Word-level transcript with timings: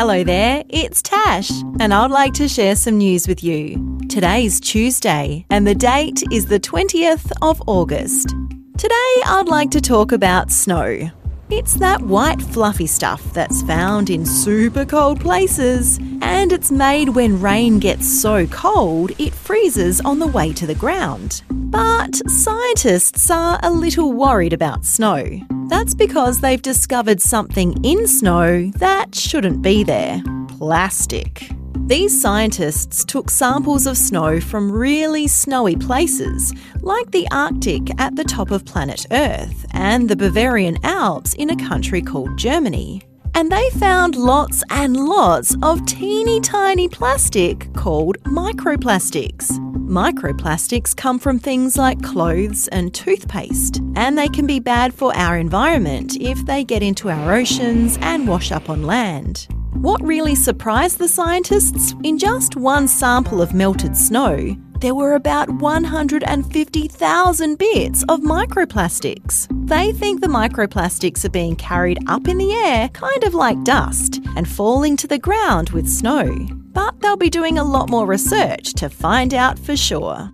Hello 0.00 0.22
there, 0.22 0.62
it's 0.68 1.02
Tash, 1.02 1.50
and 1.80 1.92
I'd 1.92 2.12
like 2.12 2.32
to 2.34 2.46
share 2.46 2.76
some 2.76 2.98
news 2.98 3.26
with 3.26 3.42
you. 3.42 3.98
Today's 4.08 4.60
Tuesday, 4.60 5.44
and 5.50 5.66
the 5.66 5.74
date 5.74 6.22
is 6.30 6.46
the 6.46 6.60
20th 6.60 7.32
of 7.42 7.60
August. 7.66 8.28
Today, 8.76 9.22
I'd 9.26 9.48
like 9.48 9.72
to 9.72 9.80
talk 9.80 10.12
about 10.12 10.52
snow. 10.52 11.10
It's 11.50 11.74
that 11.74 12.00
white 12.00 12.40
fluffy 12.40 12.86
stuff 12.86 13.24
that's 13.32 13.62
found 13.62 14.08
in 14.08 14.24
super 14.24 14.86
cold 14.86 15.20
places, 15.20 15.98
and 16.22 16.52
it's 16.52 16.70
made 16.70 17.08
when 17.08 17.40
rain 17.40 17.80
gets 17.80 18.06
so 18.06 18.46
cold 18.46 19.10
it 19.18 19.34
freezes 19.34 20.00
on 20.02 20.20
the 20.20 20.28
way 20.28 20.52
to 20.52 20.66
the 20.68 20.76
ground. 20.76 21.42
But 21.50 22.14
scientists 22.30 23.32
are 23.32 23.58
a 23.64 23.70
little 23.72 24.12
worried 24.12 24.52
about 24.52 24.84
snow. 24.84 25.40
That's 25.68 25.94
because 25.94 26.40
they've 26.40 26.60
discovered 26.60 27.20
something 27.20 27.84
in 27.84 28.06
snow 28.06 28.70
that 28.76 29.14
shouldn't 29.14 29.62
be 29.62 29.84
there 29.84 30.22
plastic. 30.48 31.50
These 31.86 32.20
scientists 32.20 33.04
took 33.04 33.30
samples 33.30 33.86
of 33.86 33.96
snow 33.96 34.40
from 34.40 34.72
really 34.72 35.26
snowy 35.26 35.76
places, 35.76 36.52
like 36.80 37.10
the 37.10 37.28
Arctic 37.30 37.88
at 38.00 38.16
the 38.16 38.24
top 38.24 38.50
of 38.50 38.64
planet 38.64 39.06
Earth 39.10 39.66
and 39.72 40.08
the 40.08 40.16
Bavarian 40.16 40.78
Alps 40.84 41.34
in 41.34 41.50
a 41.50 41.68
country 41.68 42.02
called 42.02 42.36
Germany. 42.36 43.02
And 43.34 43.52
they 43.52 43.70
found 43.70 44.16
lots 44.16 44.62
and 44.70 44.96
lots 44.96 45.54
of 45.62 45.84
teeny 45.86 46.40
tiny 46.40 46.88
plastic 46.88 47.72
called 47.74 48.18
microplastics. 48.24 49.67
Microplastics 49.88 50.94
come 50.94 51.18
from 51.18 51.38
things 51.38 51.78
like 51.78 52.02
clothes 52.02 52.68
and 52.68 52.92
toothpaste, 52.92 53.80
and 53.96 54.18
they 54.18 54.28
can 54.28 54.46
be 54.46 54.60
bad 54.60 54.92
for 54.92 55.16
our 55.16 55.38
environment 55.38 56.14
if 56.20 56.44
they 56.44 56.62
get 56.62 56.82
into 56.82 57.08
our 57.08 57.32
oceans 57.32 57.96
and 58.02 58.28
wash 58.28 58.52
up 58.52 58.68
on 58.68 58.82
land. 58.82 59.48
What 59.72 60.02
really 60.02 60.34
surprised 60.34 60.98
the 60.98 61.08
scientists? 61.08 61.94
In 62.04 62.18
just 62.18 62.54
one 62.54 62.86
sample 62.86 63.40
of 63.40 63.54
melted 63.54 63.96
snow, 63.96 64.54
there 64.82 64.94
were 64.94 65.14
about 65.14 65.48
150,000 65.48 67.58
bits 67.58 68.04
of 68.10 68.20
microplastics. 68.20 69.48
They 69.66 69.92
think 69.92 70.20
the 70.20 70.26
microplastics 70.26 71.24
are 71.24 71.30
being 71.30 71.56
carried 71.56 71.98
up 72.08 72.28
in 72.28 72.36
the 72.36 72.52
air, 72.52 72.90
kind 72.90 73.24
of 73.24 73.32
like 73.32 73.64
dust, 73.64 74.20
and 74.36 74.46
falling 74.46 74.98
to 74.98 75.06
the 75.06 75.18
ground 75.18 75.70
with 75.70 75.88
snow. 75.88 76.46
But 76.78 77.00
they'll 77.00 77.16
be 77.16 77.28
doing 77.28 77.58
a 77.58 77.64
lot 77.64 77.90
more 77.90 78.06
research 78.06 78.72
to 78.74 78.88
find 78.88 79.34
out 79.34 79.58
for 79.58 79.76
sure. 79.76 80.30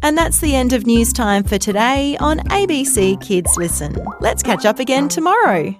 And 0.00 0.16
that's 0.16 0.38
the 0.38 0.54
end 0.54 0.72
of 0.72 0.86
news 0.86 1.12
time 1.12 1.42
for 1.42 1.58
today 1.58 2.16
on 2.20 2.38
ABC 2.50 3.20
Kids 3.20 3.56
Listen. 3.56 3.96
Let's 4.20 4.44
catch 4.44 4.64
up 4.64 4.78
again 4.78 5.08
tomorrow. 5.08 5.74